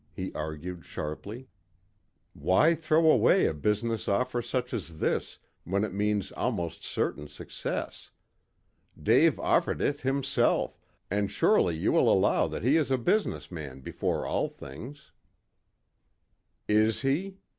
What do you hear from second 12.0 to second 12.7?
allow that